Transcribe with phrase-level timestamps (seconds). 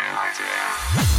[0.00, 1.17] Idea.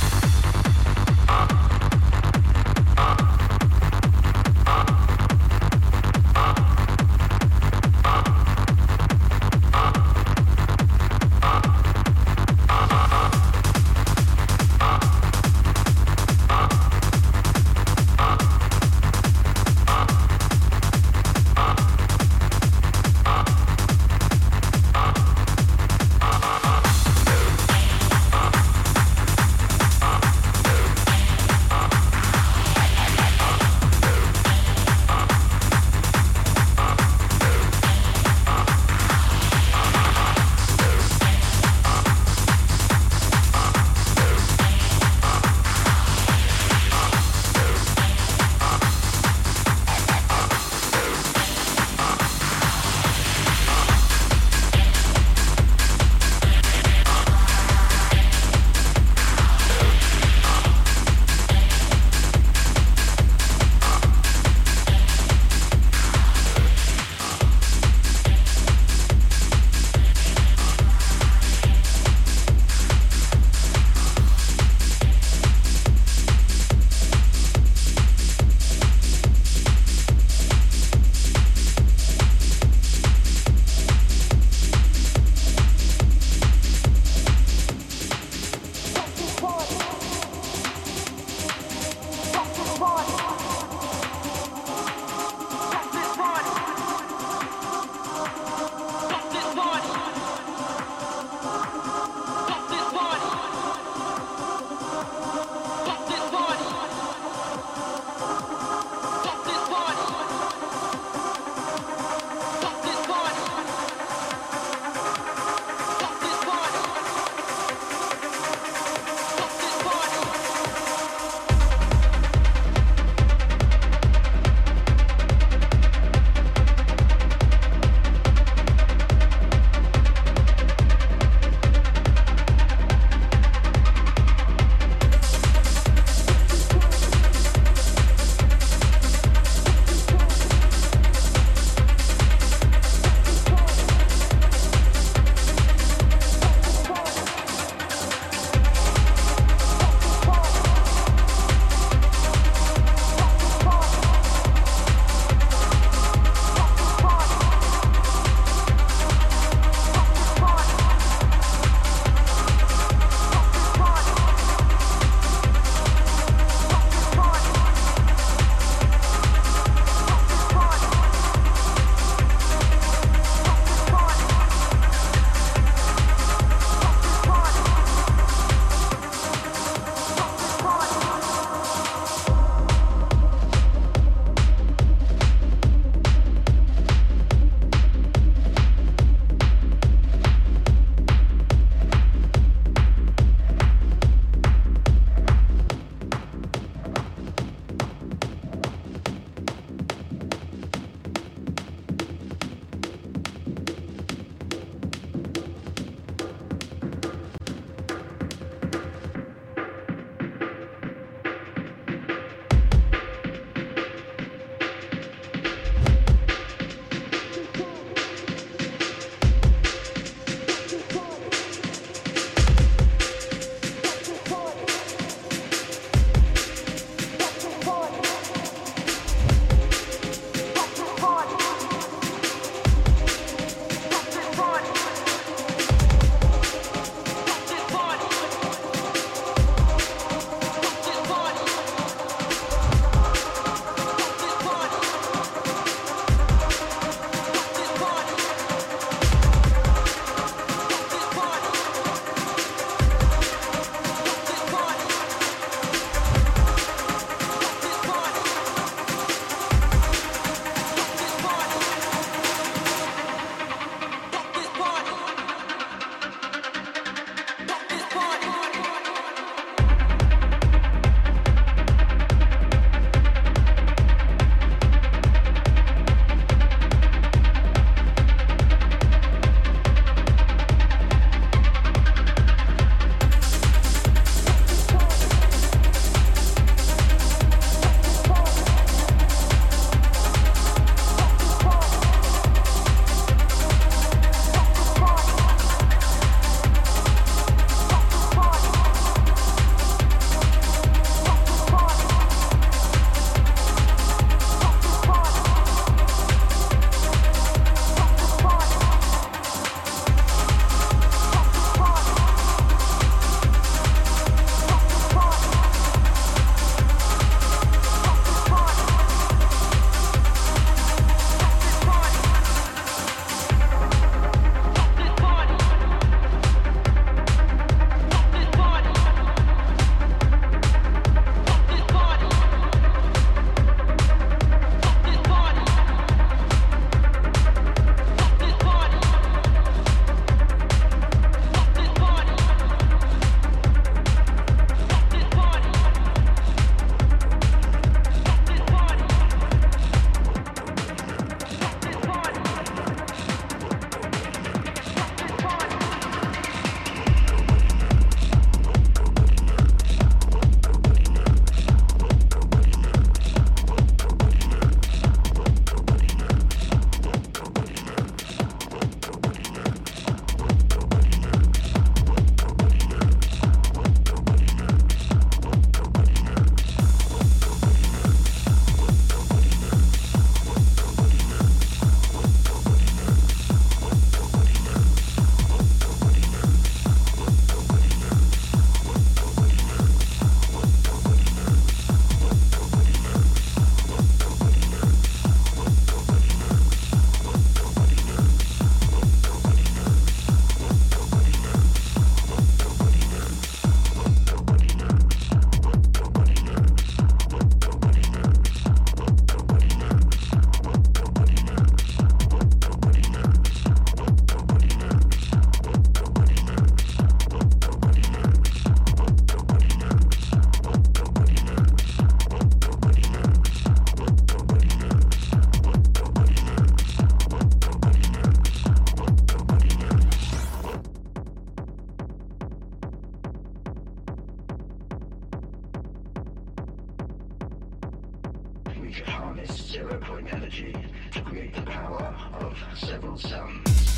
[443.19, 443.68] Welcome.